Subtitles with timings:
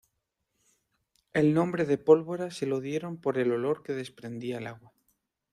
[1.31, 4.93] El nombre de Pólvora se lo dieron por el olor que desprendía el agua.